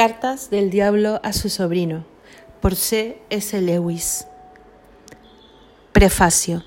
[0.00, 2.06] Cartas del Diablo a su sobrino,
[2.62, 3.18] por C.
[3.28, 3.60] S.
[3.60, 4.24] Lewis.
[5.92, 6.64] Prefacio.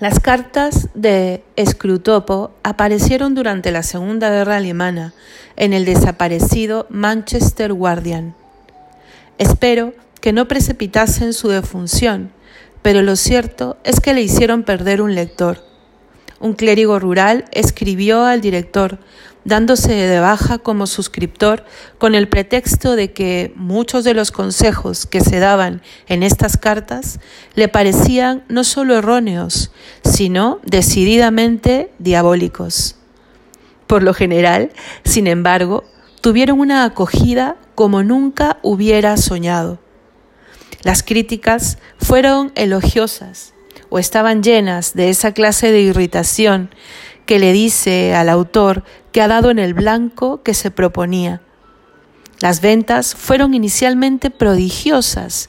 [0.00, 5.14] Las cartas de Scrutopo aparecieron durante la Segunda Guerra Alemana
[5.54, 8.34] en el desaparecido Manchester Guardian.
[9.38, 12.32] Espero que no precipitasen su defunción,
[12.82, 15.62] pero lo cierto es que le hicieron perder un lector.
[16.40, 18.98] Un clérigo rural escribió al director
[19.48, 21.64] dándose de baja como suscriptor
[21.98, 27.18] con el pretexto de que muchos de los consejos que se daban en estas cartas
[27.54, 29.72] le parecían no solo erróneos,
[30.04, 32.96] sino decididamente diabólicos.
[33.86, 34.70] Por lo general,
[35.04, 35.82] sin embargo,
[36.20, 39.80] tuvieron una acogida como nunca hubiera soñado.
[40.82, 43.54] Las críticas fueron elogiosas
[43.88, 46.70] o estaban llenas de esa clase de irritación
[47.28, 48.84] que le dice al autor
[49.20, 51.40] ha dado en el blanco que se proponía.
[52.40, 55.48] Las ventas fueron inicialmente prodigiosas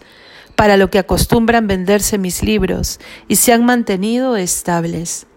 [0.56, 5.28] para lo que acostumbran venderse mis libros y se han mantenido estables.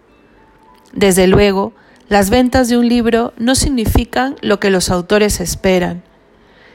[0.91, 1.73] Desde luego,
[2.09, 6.03] las ventas de un libro no significan lo que los autores esperan.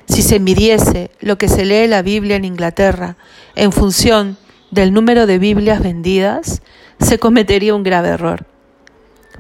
[0.09, 3.17] Si se midiese lo que se lee la Biblia en Inglaterra
[3.55, 4.39] en función
[4.71, 6.63] del número de Biblias vendidas,
[7.01, 8.47] se cometería un grave error.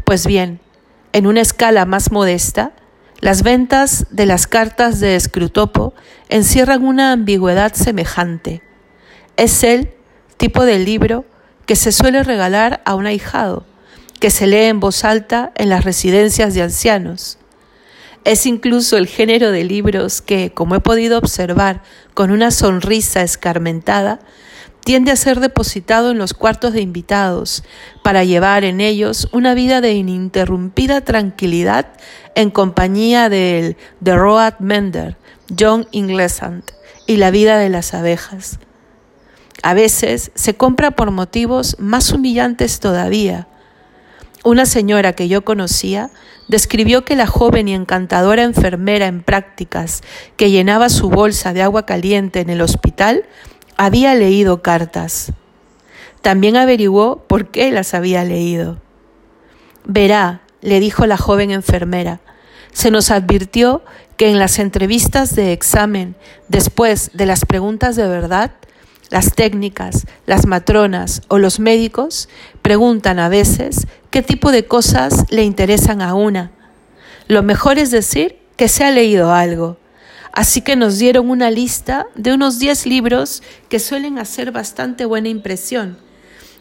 [0.04, 0.60] Pues bien,
[1.12, 2.72] en una escala más modesta,
[3.20, 5.94] las ventas de las cartas de Scrutopo
[6.28, 8.62] encierran una ambigüedad semejante.
[9.36, 9.90] Es el
[10.36, 11.24] tipo de libro
[11.66, 13.64] que se suele regalar a un ahijado,
[14.20, 17.38] que se lee en voz alta en las residencias de ancianos.
[18.24, 21.82] Es incluso el género de libros que, como he podido observar
[22.14, 24.20] con una sonrisa escarmentada,
[24.88, 27.62] tiende a ser depositado en los cuartos de invitados
[28.02, 31.88] para llevar en ellos una vida de ininterrumpida tranquilidad
[32.34, 35.18] en compañía del The Road Mender,
[35.58, 36.70] John Inglesant
[37.06, 38.60] y la vida de las abejas.
[39.62, 43.46] A veces se compra por motivos más humillantes todavía.
[44.42, 46.08] Una señora que yo conocía
[46.48, 50.00] describió que la joven y encantadora enfermera en prácticas
[50.38, 53.24] que llenaba su bolsa de agua caliente en el hospital
[53.78, 55.32] había leído cartas.
[56.20, 58.78] También averiguó por qué las había leído.
[59.86, 62.20] Verá, le dijo la joven enfermera,
[62.72, 63.82] se nos advirtió
[64.16, 66.16] que en las entrevistas de examen,
[66.48, 68.50] después de las preguntas de verdad,
[69.10, 72.28] las técnicas, las matronas o los médicos
[72.60, 76.50] preguntan a veces qué tipo de cosas le interesan a una.
[77.28, 79.78] Lo mejor es decir que se ha leído algo
[80.32, 85.28] Así que nos dieron una lista de unos 10 libros que suelen hacer bastante buena
[85.28, 85.98] impresión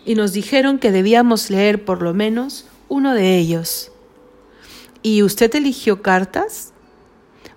[0.05, 3.91] y nos dijeron que debíamos leer por lo menos uno de ellos.
[5.01, 6.71] ¿Y usted eligió cartas?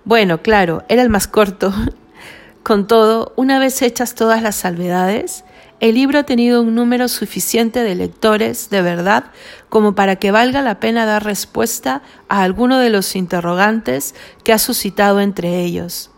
[0.04, 1.72] Bueno, claro, era el más corto.
[2.64, 5.44] Con todo, una vez hechas todas las salvedades,
[5.80, 9.24] el libro ha tenido un número suficiente de lectores de verdad
[9.70, 14.14] como para que valga la pena dar respuesta a alguno de los interrogantes
[14.44, 16.10] que ha suscitado entre ellos.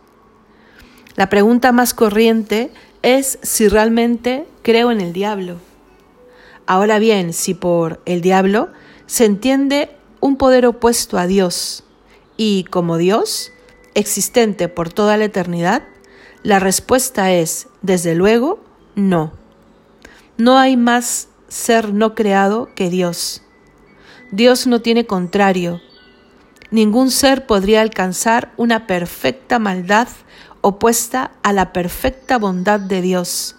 [1.14, 5.58] La pregunta más corriente es si realmente creo en el diablo.
[6.66, 8.68] Ahora bien, si por el diablo
[9.06, 9.90] se entiende
[10.20, 11.84] un poder opuesto a Dios
[12.36, 13.52] y como Dios,
[13.94, 15.82] existente por toda la eternidad,
[16.42, 18.60] la respuesta es, desde luego,
[18.94, 19.41] no.
[20.38, 23.42] No hay más ser no creado que Dios.
[24.30, 25.80] Dios no tiene contrario.
[26.70, 30.08] Ningún ser podría alcanzar una perfecta maldad
[30.62, 33.56] opuesta a la perfecta bondad de Dios,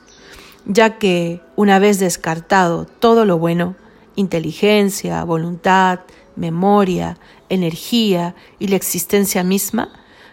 [0.66, 3.76] ya que, una vez descartado todo lo bueno,
[4.16, 6.00] inteligencia, voluntad,
[6.36, 7.18] memoria,
[7.50, 9.90] energía y la existencia misma,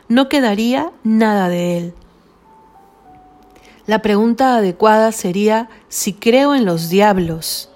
[0.08, 1.94] no quedaría nada de él.
[3.90, 7.70] La pregunta adecuada sería si creo en los diablos.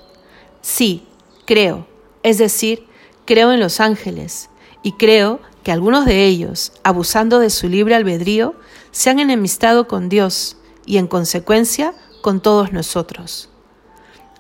[0.63, 1.09] Sí,
[1.45, 1.89] creo,
[2.23, 2.87] es decir,
[3.25, 4.49] creo en los ángeles,
[4.85, 8.55] y creo que algunos de ellos, abusando de su libre albedrío,
[8.93, 10.57] se han enemistado con Dios
[10.87, 13.51] y en consecuencia con todos nosotros.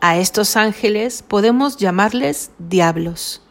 [0.00, 3.43] A estos ángeles podemos llamarles diablos.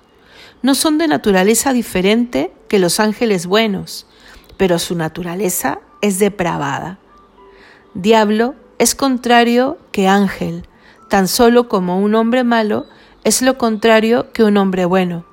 [0.62, 4.08] No son de naturaleza diferente que los ángeles buenos,
[4.56, 7.00] pero su naturaleza es depravada.
[7.94, 10.68] Diablo es contrario que ángel,
[11.10, 12.88] tan solo como un hombre malo
[13.24, 15.26] es lo contrario que un hombre bueno.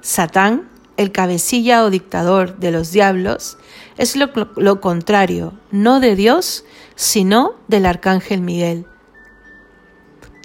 [0.00, 3.58] Satán, el cabecilla o dictador de los diablos,
[3.98, 6.64] es lo, lo, contrario, no de Dios,
[6.94, 8.86] sino del arcángel Miguel.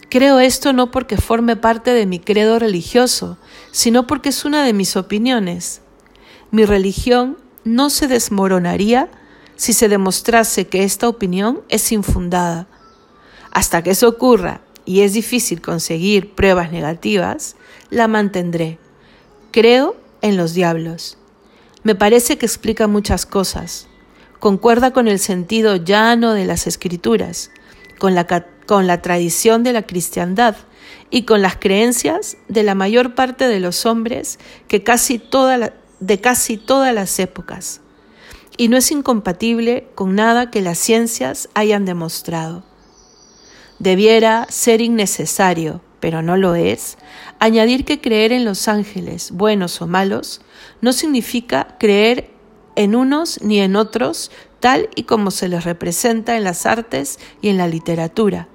[0.09, 3.37] Creo esto no porque forme parte de mi credo religioso,
[3.71, 5.81] sino porque es una de mis opiniones.
[6.51, 9.09] Mi religión no se desmoronaría
[9.55, 12.67] si se demostrase que esta opinión es infundada.
[13.51, 17.55] Hasta que eso ocurra y es difícil conseguir pruebas negativas,
[17.89, 18.79] la mantendré.
[19.51, 21.17] Creo en los diablos.
[21.83, 23.87] Me parece que explica muchas cosas.
[24.39, 27.51] Concuerda con el sentido llano de las escrituras,
[27.99, 28.27] con la,
[28.65, 30.55] con la tradición de la cristiandad
[31.09, 36.19] y con las creencias de la mayor parte de los hombres que casi toda de
[36.19, 37.81] casi todas las épocas.
[38.57, 42.63] Y no es incompatible con nada que las ciencias hayan demostrado.
[43.79, 46.97] Debiera ser innecesario, pero no lo es,
[47.39, 50.41] añadir que creer en los ángeles, buenos o malos,
[50.79, 52.31] no significa creer
[52.75, 57.49] en unos ni en otros, tal y como se les representa en las artes y
[57.49, 58.47] en la literatura.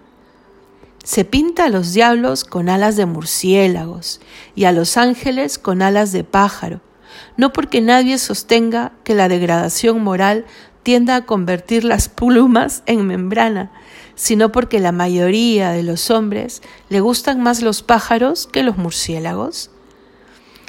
[1.04, 4.20] Se pinta a los diablos con alas de murciélagos
[4.54, 6.80] y a los ángeles con alas de pájaro,
[7.36, 10.44] no porque nadie sostenga que la degradación moral
[10.82, 13.70] tienda a convertir las plumas en membrana,
[14.14, 19.70] sino porque la mayoría de los hombres le gustan más los pájaros que los murciélagos.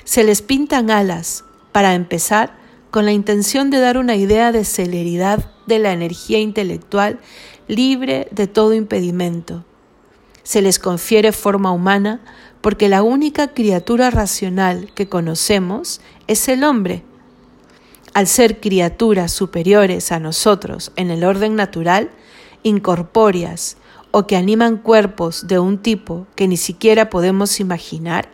[0.03, 2.57] Se les pintan alas, para empezar,
[2.92, 7.19] con la intención de dar una idea de celeridad de la energía intelectual
[7.68, 9.63] libre de todo impedimento.
[10.44, 12.19] Se les confiere forma humana
[12.61, 17.03] porque la única criatura racional que conocemos es el hombre.
[18.13, 22.11] Al ser criaturas superiores a nosotros en el orden natural,
[22.63, 23.77] incorpóreas
[24.11, 28.29] o que animan cuerpos de un tipo que ni siquiera podemos imaginar,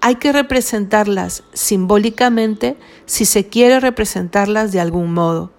[0.00, 2.76] hay que representarlas simbólicamente
[3.06, 5.50] si se quiere representarlas de algún modo.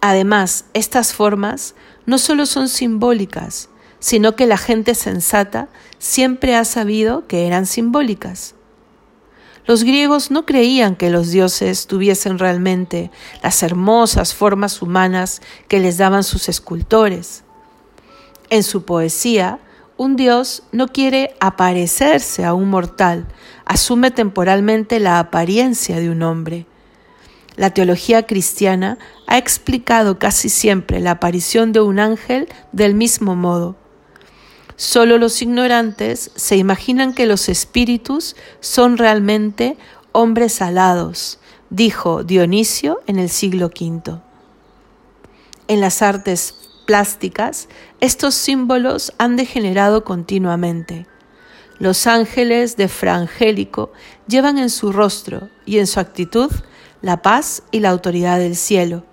[0.00, 1.74] Además, estas formas
[2.04, 3.70] no solo son simbólicas,
[4.04, 5.68] sino que la gente sensata
[5.98, 8.54] siempre ha sabido que eran simbólicas.
[9.64, 13.10] Los griegos no creían que los dioses tuviesen realmente
[13.42, 17.44] las hermosas formas humanas que les daban sus escultores.
[18.50, 19.58] En su poesía,
[19.96, 23.26] un dios no quiere aparecerse a un mortal,
[23.64, 26.66] asume temporalmente la apariencia de un hombre.
[27.56, 33.76] La teología cristiana ha explicado casi siempre la aparición de un ángel del mismo modo.
[34.76, 39.76] Solo los ignorantes se imaginan que los espíritus son realmente
[40.12, 41.38] hombres alados,
[41.70, 44.20] dijo Dionisio en el siglo V.
[45.68, 46.54] En las artes
[46.86, 47.68] plásticas,
[48.00, 51.06] estos símbolos han degenerado continuamente.
[51.78, 53.92] Los ángeles de Frangélico
[54.26, 56.50] llevan en su rostro y en su actitud
[57.00, 59.04] la paz y la autoridad del cielo.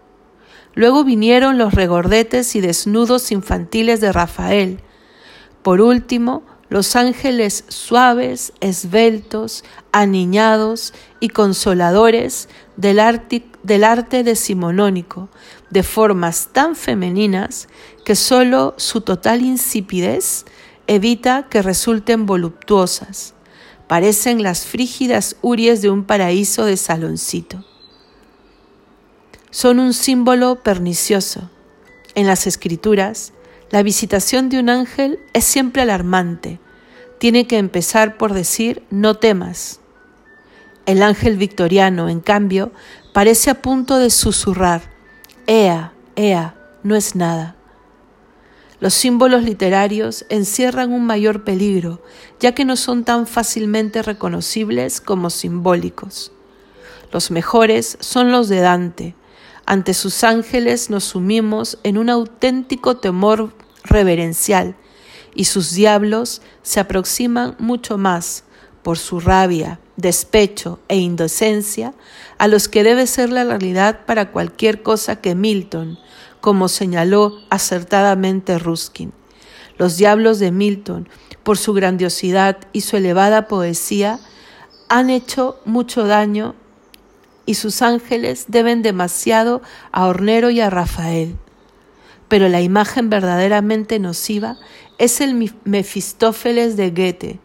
[0.74, 4.82] Luego vinieron los regordetes y desnudos infantiles de Rafael,
[5.62, 12.48] por último, los ángeles suaves, esbeltos, aniñados y consoladores
[12.78, 15.28] del arte, del decimonónico,
[15.70, 17.68] de formas tan femeninas
[18.06, 20.46] que sólo su total insipidez
[20.88, 23.34] evita que resulten voluptuosas.
[23.88, 27.66] Parecen las frígidas uries de un paraíso de saloncito.
[29.50, 31.50] Son un símbolo pernicioso.
[32.16, 33.34] En las escrituras,
[33.72, 36.60] la visitación de un ángel es siempre alarmante.
[37.20, 39.80] Tiene que empezar por decir no temas.
[40.86, 42.72] El ángel victoriano, en cambio,
[43.14, 44.82] parece a punto de susurrar,
[45.48, 47.56] Ea, Ea, no es nada.
[48.82, 52.04] Los símbolos literarios encierran un mayor peligro,
[52.40, 56.32] ya que no son tan fácilmente reconocibles como simbólicos.
[57.12, 59.16] Los mejores son los de Dante.
[59.66, 63.54] Ante sus ángeles nos sumimos en un auténtico temor
[63.84, 64.76] reverencial,
[65.34, 68.44] y sus diablos se aproximan mucho más
[68.84, 71.94] por su rabia, despecho e indecencia
[72.38, 76.00] a los que debe ser la realidad para cualquier cosa que Milton,
[76.42, 79.14] como señaló acertadamente Ruskin.
[79.78, 81.08] Los diablos de Milton,
[81.44, 84.20] por su grandiosidad y su elevada poesía,
[84.90, 86.56] han hecho mucho daño
[87.46, 91.38] y sus ángeles deben demasiado a Hornero y a Rafael
[92.32, 94.58] pero la imagen verdaderamente nociva
[94.98, 97.40] es el Mefistófeles de Goethe.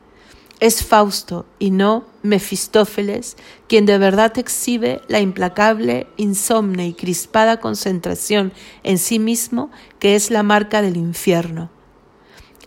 [0.61, 3.37] Es Fausto y no Mefistófeles
[3.67, 8.53] quien de verdad exhibe la implacable, insomne y crispada concentración
[8.85, 11.69] en sí mismo que es la marca del infierno.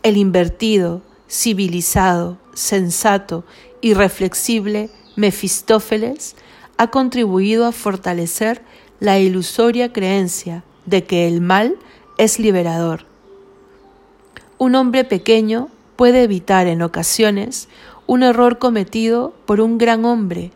[0.04, 3.46] El invertido, civilizado, sensato
[3.80, 6.36] y reflexible Mefistófeles
[6.80, 8.62] ha contribuido a fortalecer
[9.02, 11.76] la ilusoria creencia de que el mal
[12.18, 13.06] es liberador.
[14.58, 15.68] Un hombre pequeño
[15.98, 17.68] puede evitar en ocasiones
[18.08, 20.54] un error cometido por un gran hombre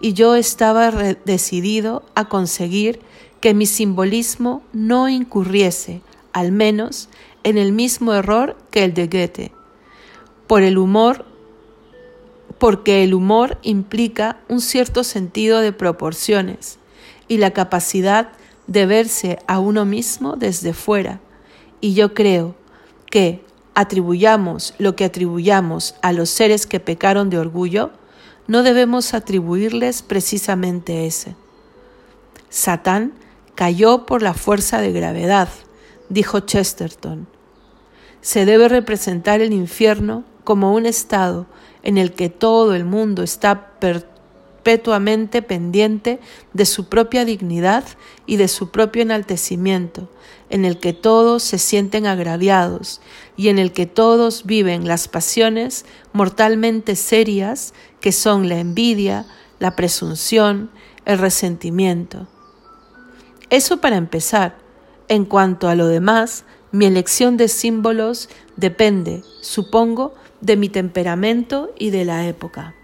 [0.00, 0.90] y yo estaba
[1.26, 3.00] decidido a conseguir
[3.42, 6.00] que mi simbolismo no incurriese,
[6.32, 7.10] al menos,
[7.44, 9.52] en el mismo error que el de Goethe.
[10.46, 11.26] Por el humor,
[12.58, 16.78] porque el humor implica un cierto sentido de proporciones
[17.28, 18.30] y la capacidad
[18.66, 21.20] de verse a uno mismo desde fuera.
[21.80, 22.54] Y yo creo
[23.10, 27.92] que atribuyamos lo que atribuyamos a los seres que pecaron de orgullo,
[28.48, 31.36] no debemos atribuirles precisamente ese.
[32.48, 33.12] Satán
[33.54, 35.48] cayó por la fuerza de gravedad,
[36.08, 37.28] dijo Chesterton.
[38.20, 41.44] Se debe representar el infierno como un estado
[41.82, 46.20] en el que todo el mundo está perpetuamente pendiente
[46.54, 47.84] de su propia dignidad
[48.24, 50.08] y de su propio enaltecimiento,
[50.48, 53.02] en el que todos se sienten agraviados
[53.36, 59.26] y en el que todos viven las pasiones mortalmente serias que son la envidia,
[59.58, 60.70] la presunción,
[61.04, 62.26] el resentimiento.
[63.50, 64.56] Eso para empezar.
[65.08, 71.90] En cuanto a lo demás, mi elección de símbolos depende, supongo, de mi temperamento y
[71.90, 72.74] de la época.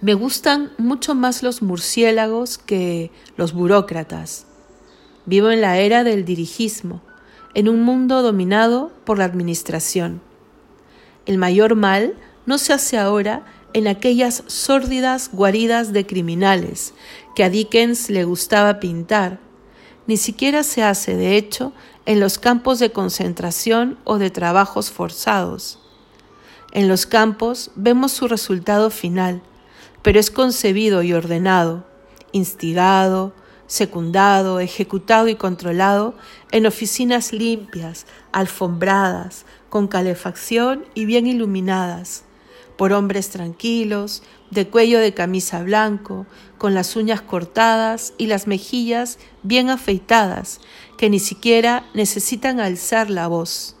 [0.00, 4.46] Me gustan mucho más los murciélagos que los burócratas.
[5.26, 7.02] Vivo en la era del dirigismo,
[7.54, 10.20] en un mundo dominado por la administración.
[11.26, 12.14] El mayor mal
[12.46, 16.94] no se hace ahora en aquellas sórdidas guaridas de criminales
[17.34, 19.38] que a Dickens le gustaba pintar,
[20.06, 21.72] ni siquiera se hace, de hecho,
[22.06, 25.78] en los campos de concentración o de trabajos forzados.
[26.72, 29.42] En los campos vemos su resultado final,
[30.02, 31.84] pero es concebido y ordenado,
[32.32, 33.32] instigado,
[33.66, 36.14] secundado, ejecutado y controlado
[36.50, 42.24] en oficinas limpias, alfombradas, con calefacción y bien iluminadas,
[42.76, 46.26] por hombres tranquilos, de cuello de camisa blanco,
[46.58, 50.60] con las uñas cortadas y las mejillas bien afeitadas,
[50.96, 53.76] que ni siquiera necesitan alzar la voz.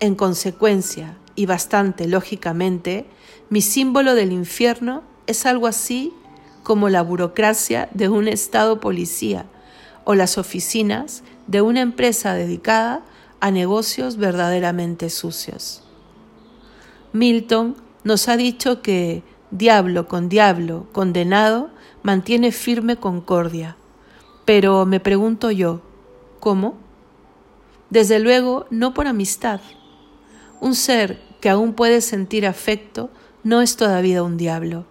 [0.00, 3.06] En consecuencia, y bastante lógicamente,
[3.48, 6.12] mi símbolo del infierno es algo así
[6.64, 9.46] como la burocracia de un Estado policía
[10.04, 13.02] o las oficinas de una empresa dedicada
[13.40, 15.87] a negocios verdaderamente sucios.
[17.12, 21.70] Milton nos ha dicho que diablo con diablo condenado
[22.02, 23.76] mantiene firme concordia.
[24.44, 25.82] Pero me pregunto yo,
[26.40, 26.76] ¿cómo?
[27.90, 29.60] Desde luego, no por amistad.
[30.60, 33.10] Un ser que aún puede sentir afecto
[33.42, 34.86] no es todavía un diablo.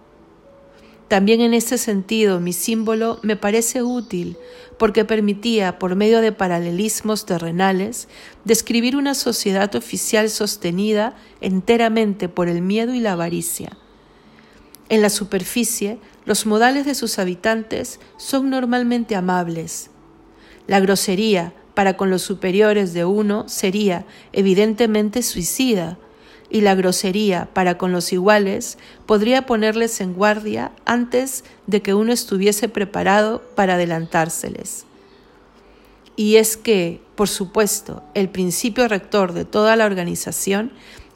[1.08, 4.36] También en ese sentido mi símbolo me parece útil
[4.78, 8.08] porque permitía, por medio de paralelismos terrenales,
[8.44, 13.76] describir una sociedad oficial sostenida enteramente por el miedo y la avaricia.
[14.90, 19.90] En la superficie, los modales de sus habitantes son normalmente amables.
[20.66, 25.98] La grosería para con los superiores de uno sería evidentemente suicida,
[26.50, 32.12] y la grosería para con los iguales podría ponerles en guardia antes de que uno
[32.12, 34.86] estuviese preparado para adelantárseles.
[36.16, 40.72] Y es que, por supuesto, el principio rector de toda la organización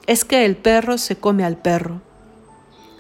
[0.07, 2.01] es que el perro se come al perro.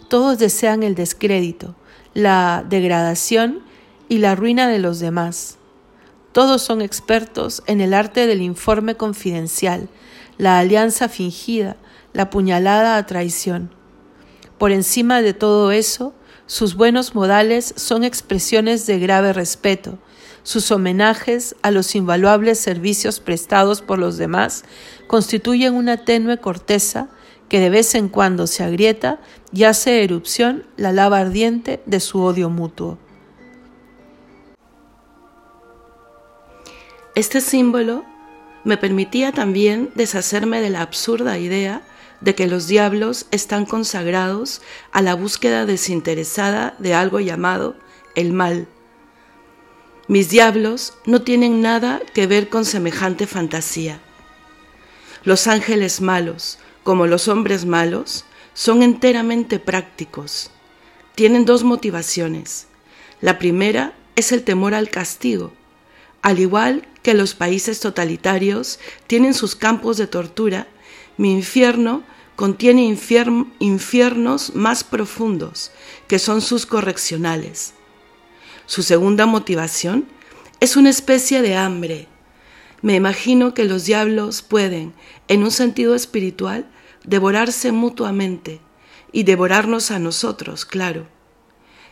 [0.08, 1.74] Todos desean el descrédito,
[2.14, 3.62] la degradación
[4.08, 5.58] y la ruina de los demás.
[6.32, 9.88] Todos son expertos en el arte del informe confidencial,
[10.38, 11.76] la alianza fingida,
[12.12, 13.74] la puñalada a traición.
[14.58, 16.14] Por encima de todo eso,
[16.46, 19.98] sus buenos modales son expresiones de grave respeto,
[20.42, 24.64] sus homenajes a los invaluables servicios prestados por los demás
[25.06, 27.08] constituyen una tenue corteza
[27.48, 29.20] que de vez en cuando se agrieta
[29.52, 32.98] y hace erupción la lava ardiente de su odio mutuo.
[37.14, 38.04] Este símbolo
[38.64, 41.82] me permitía también deshacerme de la absurda idea
[42.22, 44.62] de que los diablos están consagrados
[44.92, 47.76] a la búsqueda desinteresada de algo llamado
[48.14, 48.68] el mal.
[50.08, 54.00] Mis diablos no tienen nada que ver con semejante fantasía.
[55.24, 58.24] Los ángeles malos, como los hombres malos,
[58.54, 60.50] son enteramente prácticos.
[61.14, 62.66] Tienen dos motivaciones.
[63.20, 65.52] La primera es el temor al castigo.
[66.22, 70.68] Al igual que los países totalitarios tienen sus campos de tortura,
[71.16, 72.04] mi infierno
[72.42, 72.82] contiene
[73.60, 75.70] infiernos más profundos,
[76.08, 77.72] que son sus correccionales.
[78.66, 80.08] Su segunda motivación
[80.58, 82.08] es una especie de hambre.
[82.80, 84.92] Me imagino que los diablos pueden,
[85.28, 86.68] en un sentido espiritual,
[87.04, 88.60] devorarse mutuamente
[89.12, 91.06] y devorarnos a nosotros, claro.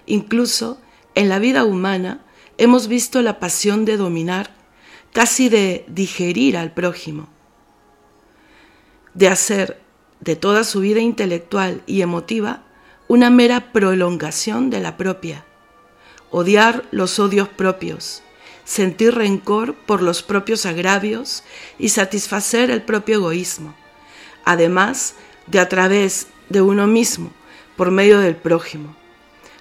[0.05, 0.81] incluso
[1.15, 2.25] en la vida humana,
[2.59, 4.53] hemos visto la pasión de dominar,
[5.13, 7.29] casi de digerir al prójimo,
[9.15, 9.90] de hacer
[10.21, 12.63] de toda su vida intelectual y emotiva
[13.09, 15.45] una mera prolongación de la propia,
[16.31, 18.23] odiar los odios propios,
[18.65, 21.43] sentir rencor por los propios agravios
[21.79, 23.75] y satisfacer el propio egoísmo,
[24.45, 25.15] además
[25.49, 27.33] de a través de uno mismo,
[27.77, 28.95] por medio del prójimo.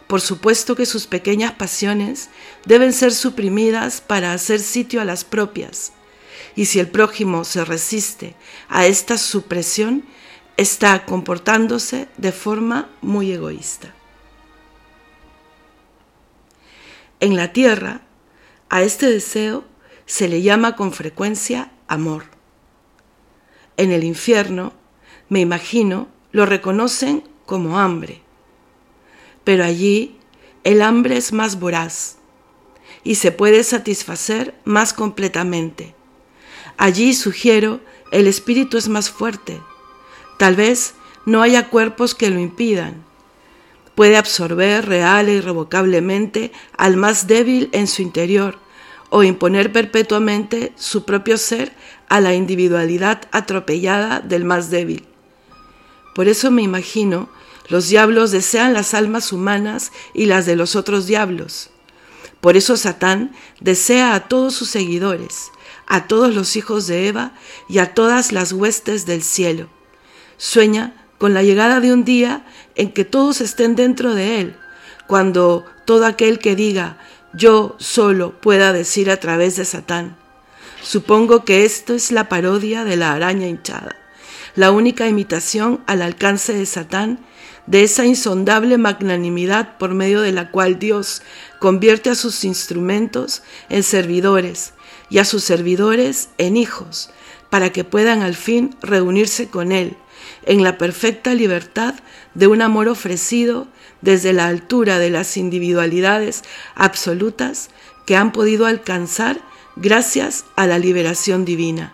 [0.05, 2.29] Por supuesto que sus pequeñas pasiones
[2.65, 5.93] deben ser suprimidas para hacer sitio a las propias,
[6.55, 8.35] y si el prójimo se resiste
[8.67, 10.03] a esta supresión,
[10.59, 13.93] está comportándose de forma muy egoísta.
[17.21, 18.01] En la tierra,
[18.69, 19.63] a este deseo
[20.05, 22.25] se le llama con frecuencia amor.
[23.77, 24.73] En el infierno,
[25.29, 28.21] me imagino, lo reconocen como hambre.
[29.45, 30.17] Pero allí
[30.65, 32.17] el hambre es más voraz
[33.05, 35.95] y se puede satisfacer más completamente.
[36.75, 37.79] Allí, sugiero,
[38.11, 39.61] el espíritu es más fuerte.
[40.39, 40.93] Tal vez
[41.25, 43.03] no haya cuerpos que lo impidan,
[43.93, 48.57] puede absorber real e irrevocablemente al más débil en su interior
[49.09, 51.73] o imponer perpetuamente su propio ser
[52.07, 55.05] a la individualidad atropellada del más débil.
[56.15, 57.27] Por eso me imagino,
[57.67, 61.69] los diablos desean las almas humanas y las de los otros diablos.
[62.39, 65.51] Por eso Satán desea a todos sus seguidores,
[65.85, 67.33] a todos los hijos de Eva
[67.67, 69.67] y a todas las huestes del cielo.
[70.39, 74.55] Sueña con la llegada de un día en que todos estén dentro de Él,
[75.05, 76.97] cuando todo aquel que diga
[77.33, 80.15] yo solo pueda decir a través de Satán.
[80.81, 83.97] Supongo que esto es la parodia de la araña hinchada,
[84.55, 87.19] la única imitación al alcance de Satán
[87.67, 91.21] de esa insondable magnanimidad por medio de la cual Dios
[91.59, 94.73] convierte a sus instrumentos en servidores
[95.09, 97.09] y a sus servidores en hijos,
[97.49, 99.97] para que puedan al fin reunirse con Él
[100.45, 101.95] en la perfecta libertad
[102.33, 103.67] de un amor ofrecido
[104.01, 106.43] desde la altura de las individualidades
[106.75, 107.69] absolutas
[108.05, 109.41] que han podido alcanzar
[109.75, 111.93] gracias a la liberación divina.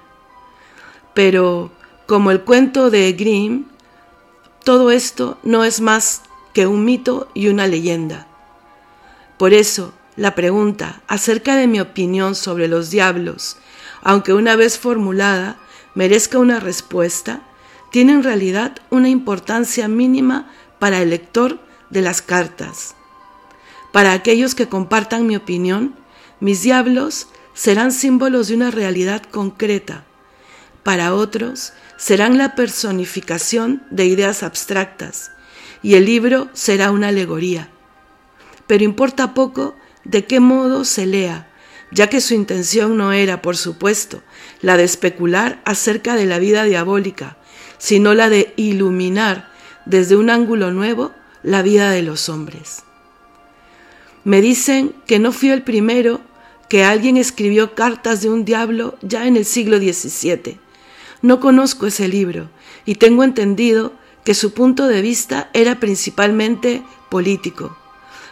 [1.14, 1.72] Pero,
[2.06, 3.66] como el cuento de Grimm,
[4.64, 6.22] todo esto no es más
[6.54, 8.28] que un mito y una leyenda.
[9.38, 13.58] Por eso, la pregunta acerca de mi opinión sobre los diablos,
[14.02, 15.58] aunque una vez formulada
[15.94, 17.42] merezca una respuesta,
[17.96, 22.94] tiene en realidad una importancia mínima para el lector de las cartas.
[23.94, 25.96] Para aquellos que compartan mi opinión,
[26.42, 30.04] mis diablos serán símbolos de una realidad concreta.
[30.84, 35.32] Para otros, serán la personificación de ideas abstractas,
[35.82, 37.70] y el libro será una alegoría.
[38.68, 41.50] Pero importa poco de qué modo se lea,
[41.94, 44.22] ya que su intención no era, por supuesto,
[44.60, 47.38] la de especular acerca de la vida diabólica,
[47.86, 49.48] sino la de iluminar
[49.86, 51.12] desde un ángulo nuevo
[51.44, 52.82] la vida de los hombres.
[54.24, 56.20] Me dicen que no fui el primero
[56.68, 60.58] que alguien escribió cartas de un diablo ya en el siglo XVII.
[61.22, 62.50] No conozco ese libro
[62.88, 63.94] y tengo entendido
[64.24, 67.78] que su punto de vista era principalmente político,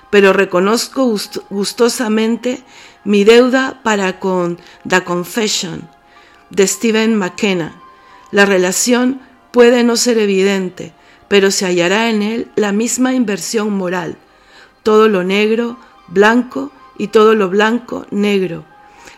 [0.10, 1.16] pero reconozco
[1.52, 2.64] gustosamente
[3.04, 5.88] mi deuda para con The Confession
[6.50, 7.80] de Stephen McKenna,
[8.32, 9.22] la relación
[9.54, 10.94] puede no ser evidente,
[11.28, 14.18] pero se hallará en él la misma inversión moral,
[14.82, 18.66] todo lo negro, blanco y todo lo blanco, negro,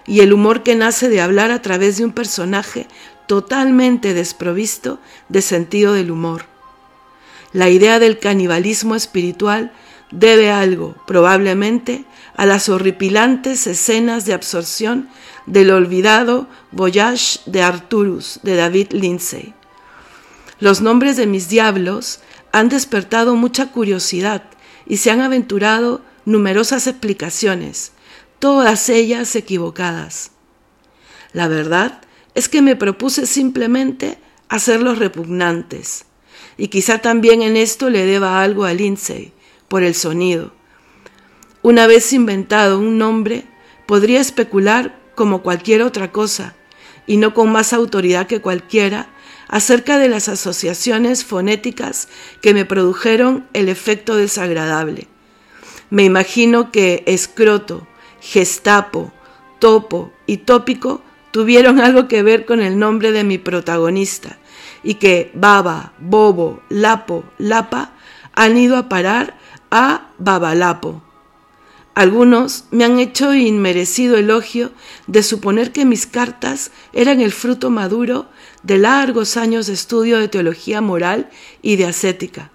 [0.06, 2.88] y el humor que nace de hablar a través de un personaje
[3.28, 6.46] totalmente desprovisto de sentido del humor.
[7.54, 9.72] La idea del canibalismo espiritual
[10.12, 12.04] debe algo, probablemente,
[12.36, 15.08] a las horripilantes escenas de absorción
[15.46, 19.54] del olvidado Voyage de Arturus de David Lindsay.
[20.60, 22.20] Los nombres de mis diablos
[22.52, 24.44] han despertado mucha curiosidad
[24.86, 27.92] y se han aventurado numerosas explicaciones,
[28.40, 30.32] todas ellas equivocadas.
[31.34, 32.02] La verdad
[32.34, 36.06] es que me propuse simplemente hacerlos repugnantes,
[36.58, 39.34] y quizá también en esto le deba algo a Lindsay,
[39.68, 40.54] por el sonido.
[41.62, 43.46] Una vez inventado un nombre,
[43.86, 46.56] podría especular como cualquier otra cosa,
[47.08, 49.10] y no con más autoridad que cualquiera,
[49.48, 52.08] acerca de las asociaciones fonéticas
[52.42, 55.08] que me produjeron el efecto desagradable.
[55.90, 57.88] Me imagino que escroto,
[58.20, 59.14] gestapo,
[59.60, 64.38] topo y tópico tuvieron algo que ver con el nombre de mi protagonista
[64.84, 67.92] y que baba, bobo, lapo, lapa
[68.34, 69.38] han ido a parar
[69.72, 71.05] a Babalapo.
[71.96, 74.74] Algunos me han hecho inmerecido elogio
[75.08, 78.28] de suponer que mis cartas eran el fruto maduro
[78.64, 81.30] de largos años de estudio de teología moral
[81.62, 82.52] y de ascética.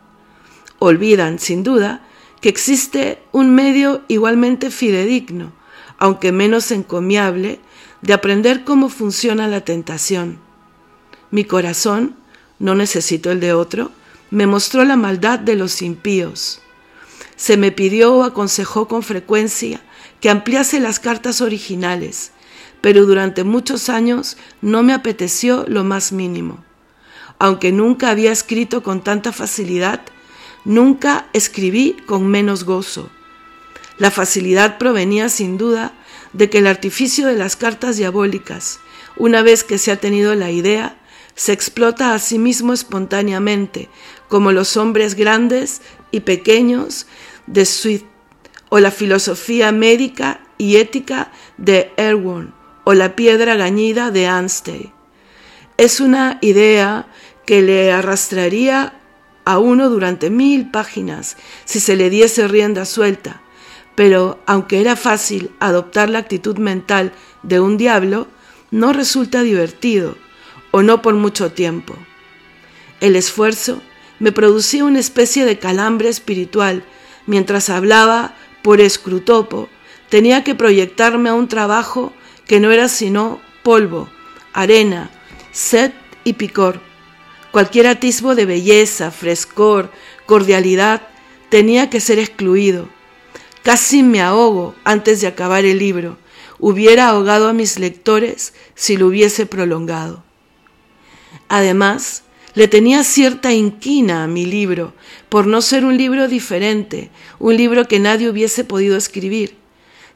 [0.78, 2.06] Olvidan, sin duda,
[2.42, 5.54] que existe un medio igualmente fidedigno,
[5.96, 7.60] aunque menos encomiable,
[8.02, 10.38] de aprender cómo funciona la tentación.
[11.30, 12.14] Mi corazón,
[12.58, 13.90] no necesito el de otro,
[14.30, 16.60] me mostró la maldad de los impíos
[17.40, 19.80] se me pidió o aconsejó con frecuencia
[20.20, 22.32] que ampliase las cartas originales,
[22.82, 26.62] pero durante muchos años no me apeteció lo más mínimo.
[27.38, 30.02] Aunque nunca había escrito con tanta facilidad,
[30.66, 33.08] nunca escribí con menos gozo.
[33.96, 35.94] La facilidad provenía sin duda
[36.34, 38.80] de que el artificio de las cartas diabólicas,
[39.16, 40.98] una vez que se ha tenido la idea,
[41.34, 43.88] se explota a sí mismo espontáneamente,
[44.28, 47.06] como los hombres grandes y pequeños
[47.50, 48.04] de Swift,
[48.68, 52.52] o la filosofía médica y ética de Erwin,
[52.84, 54.92] o la piedra gañida de Anstey.
[55.76, 57.08] Es una idea
[57.46, 58.94] que le arrastraría
[59.44, 63.42] a uno durante mil páginas si se le diese rienda suelta,
[63.96, 68.28] pero aunque era fácil adoptar la actitud mental de un diablo,
[68.70, 70.16] no resulta divertido,
[70.70, 71.96] o no por mucho tiempo.
[73.00, 73.82] El esfuerzo
[74.20, 76.84] me producía una especie de calambre espiritual
[77.26, 79.68] mientras hablaba por escrutopo,
[80.08, 82.12] tenía que proyectarme a un trabajo
[82.46, 84.08] que no era sino polvo,
[84.52, 85.10] arena,
[85.52, 85.92] sed
[86.24, 86.80] y picor.
[87.52, 89.90] Cualquier atisbo de belleza, frescor,
[90.26, 91.02] cordialidad
[91.48, 92.88] tenía que ser excluido.
[93.62, 96.16] Casi me ahogo antes de acabar el libro.
[96.58, 100.22] Hubiera ahogado a mis lectores si lo hubiese prolongado.
[101.48, 102.22] Además,
[102.54, 104.92] le tenía cierta inquina a mi libro,
[105.30, 109.56] por no ser un libro diferente, un libro que nadie hubiese podido escribir.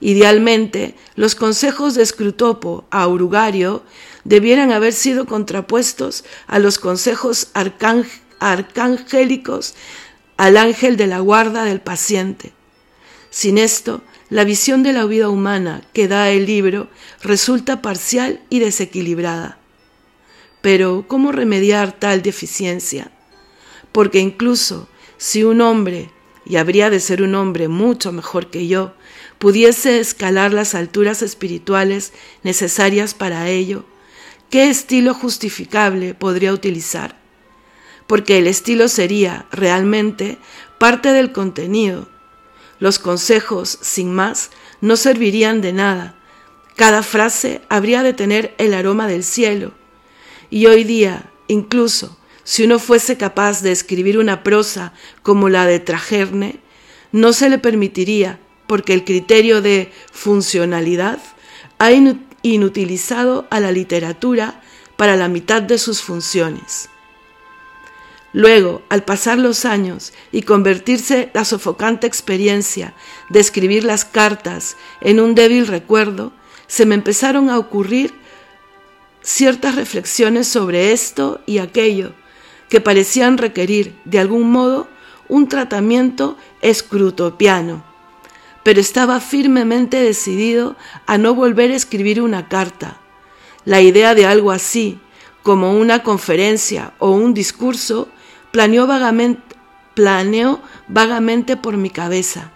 [0.00, 3.84] Idealmente, los consejos de Scrutopo a Urugario
[4.24, 7.48] debieran haber sido contrapuestos a los consejos
[8.40, 9.74] arcangélicos
[10.36, 12.52] al ángel de la guarda del paciente.
[13.30, 16.88] Sin esto, la visión de la vida humana que da el libro
[17.22, 19.58] resulta parcial y desequilibrada.
[20.60, 23.12] Pero, ¿cómo remediar tal deficiencia?
[23.92, 24.88] Porque incluso
[25.24, 26.10] si un hombre,
[26.44, 28.92] y habría de ser un hombre mucho mejor que yo,
[29.38, 33.86] pudiese escalar las alturas espirituales necesarias para ello,
[34.50, 37.18] ¿qué estilo justificable podría utilizar?
[38.06, 40.36] Porque el estilo sería, realmente,
[40.76, 42.06] parte del contenido.
[42.78, 44.50] Los consejos, sin más,
[44.82, 46.16] no servirían de nada.
[46.76, 49.72] Cada frase habría de tener el aroma del cielo
[50.50, 55.80] y hoy día, incluso, si uno fuese capaz de escribir una prosa como la de
[55.80, 56.60] Trajerne,
[57.10, 61.18] no se le permitiría, porque el criterio de funcionalidad
[61.78, 61.90] ha
[62.42, 64.60] inutilizado a la literatura
[64.96, 66.88] para la mitad de sus funciones.
[68.32, 72.94] Luego, al pasar los años y convertirse la sofocante experiencia
[73.30, 76.32] de escribir las cartas en un débil recuerdo,
[76.66, 78.12] se me empezaron a ocurrir
[79.22, 82.12] ciertas reflexiones sobre esto y aquello
[82.68, 84.88] que parecían requerir, de algún modo,
[85.28, 87.84] un tratamiento escrutopiano.
[88.62, 92.98] Pero estaba firmemente decidido a no volver a escribir una carta.
[93.64, 94.98] La idea de algo así,
[95.42, 98.08] como una conferencia o un discurso,
[98.50, 99.42] planeó vagamente,
[99.94, 102.50] planeó vagamente por mi cabeza.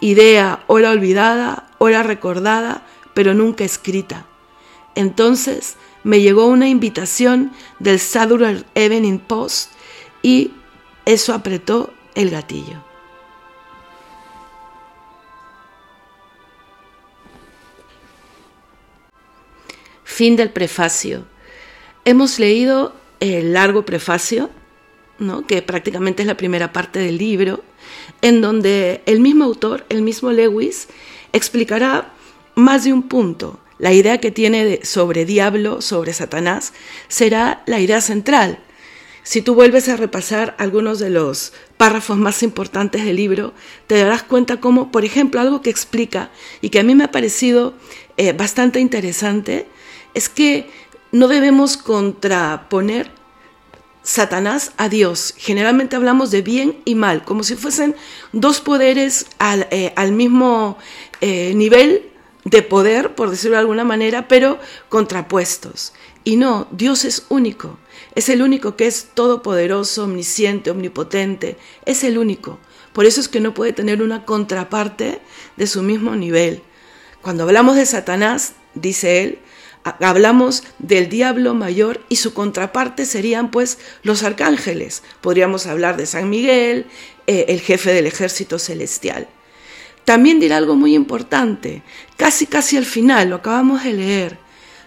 [0.00, 2.82] Idea ora olvidada, ora recordada,
[3.14, 4.24] pero nunca escrita.
[4.94, 9.72] Entonces me llegó una invitación del Saturday Evening Post
[10.22, 10.52] y
[11.04, 12.82] eso apretó el gatillo.
[20.04, 21.24] Fin del prefacio.
[22.04, 24.50] Hemos leído el largo prefacio,
[25.18, 25.46] ¿no?
[25.46, 27.62] que prácticamente es la primera parte del libro,
[28.20, 30.88] en donde el mismo autor, el mismo Lewis,
[31.32, 32.12] explicará
[32.54, 36.72] más de un punto la idea que tiene sobre diablo, sobre Satanás,
[37.08, 38.60] será la idea central.
[39.24, 43.54] Si tú vuelves a repasar algunos de los párrafos más importantes del libro,
[43.88, 47.10] te darás cuenta cómo, por ejemplo, algo que explica y que a mí me ha
[47.10, 47.74] parecido
[48.16, 49.66] eh, bastante interesante,
[50.14, 50.70] es que
[51.10, 53.10] no debemos contraponer
[54.04, 55.34] Satanás a Dios.
[55.36, 57.96] Generalmente hablamos de bien y mal, como si fuesen
[58.30, 60.78] dos poderes al, eh, mismo
[61.20, 62.11] eh, nivel
[62.44, 65.92] de poder, por decirlo de alguna manera, pero contrapuestos.
[66.24, 67.78] Y no, Dios es único,
[68.14, 72.58] es el único que es todopoderoso, omnisciente, omnipotente, es el único.
[72.92, 75.20] Por eso es que no puede tener una contraparte
[75.56, 76.62] de su mismo nivel.
[77.22, 79.38] Cuando hablamos de Satanás, dice él,
[79.84, 85.02] hablamos del diablo mayor y su contraparte serían pues los arcángeles.
[85.20, 86.86] Podríamos hablar de San Miguel,
[87.26, 89.28] eh, el jefe del ejército celestial.
[90.04, 91.82] También dirá algo muy importante,
[92.16, 94.38] casi casi al final, lo acabamos de leer.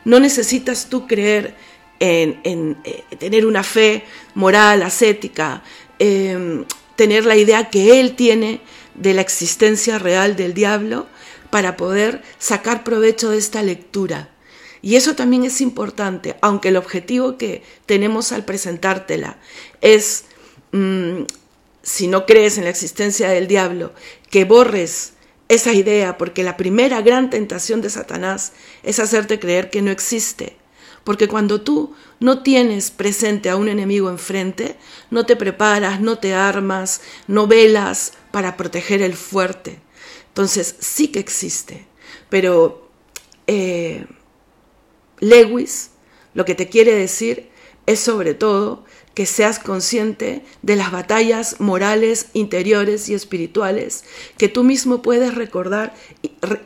[0.03, 1.55] No necesitas tú creer
[1.99, 5.63] en, eh, tener una fe moral, ascética,
[5.99, 8.61] em, tener la idea que él tiene
[8.95, 11.07] de la existencia real del diablo
[11.49, 14.29] para poder sacar provecho de esta lectura.
[14.81, 19.37] Y eso también es importante, aunque el objetivo que tenemos al presentártela
[19.81, 20.25] es,
[20.71, 21.23] mm,
[21.81, 23.93] si no crees en la existencia del diablo,
[24.29, 25.13] que borres
[25.47, 30.57] esa idea, porque la primera gran tentación de Satanás es hacerte creer que no existe.
[31.03, 34.75] Porque cuando tú no tienes presente a un enemigo enfrente,
[35.11, 39.79] no te preparas, no te armas, no velas para proteger el fuerte.
[40.29, 41.85] Entonces sí que existe.
[42.29, 42.89] Pero
[43.45, 44.07] eh,
[45.19, 45.91] Lewis
[46.33, 47.49] lo que te quiere decir
[47.85, 48.83] es sobre todo
[49.15, 54.03] que seas consciente de las batallas morales, interiores y espirituales
[54.37, 55.95] que tú mismo puedes recordar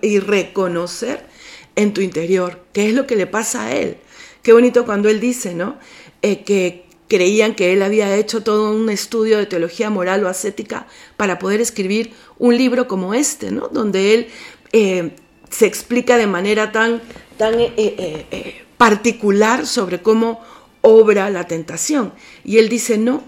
[0.02, 1.28] y, reconocer
[1.76, 3.98] en tu interior, que es lo que le pasa a él.
[4.42, 5.78] Qué bonito cuando él dice, ¿no?
[6.24, 10.88] Eh, que creían que él había hecho todo un estudio de teología moral o ascética
[11.18, 13.68] para poder escribir un libro como este, ¿no?
[13.68, 14.28] Donde él
[14.74, 15.12] eh,
[15.52, 17.02] se explica de manera tan,
[17.38, 20.42] tan eh, particular sobre cómo
[20.82, 22.14] obra la tentación.
[22.44, 23.24] Y él dice, no,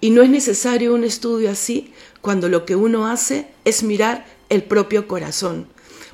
[0.00, 4.64] y no es necesario un estudio así cuando lo que uno hace es mirar el
[4.64, 5.66] propio corazón,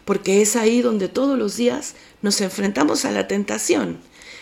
[0.04, 3.98] porque es ahí donde todos los días nos enfrentamos a la tentación.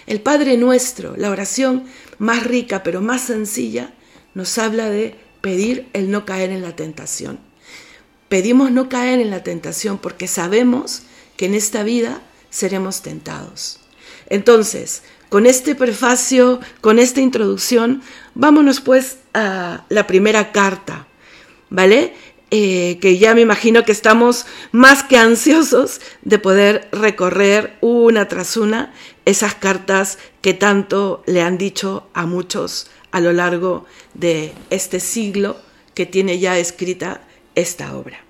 [0.06, 1.84] El Padre nuestro, la oración
[2.18, 3.92] más rica pero más sencilla,
[4.34, 7.38] nos habla de pedir el no caer en la tentación.
[8.28, 11.02] Pedimos no caer en la tentación porque sabemos
[11.36, 13.78] que en esta vida seremos tentados.
[14.28, 18.02] Entonces, con este prefacio, con esta introducción,
[18.34, 21.06] vámonos pues a la primera carta,
[21.70, 22.14] ¿vale?
[22.52, 28.56] Eh, que ya me imagino que estamos más que ansiosos de poder recorrer una tras
[28.56, 33.84] una esas cartas que tanto le han dicho a muchos a lo largo
[34.14, 35.56] de este siglo
[35.94, 37.22] que tiene ya escrita
[37.56, 38.25] esta obra.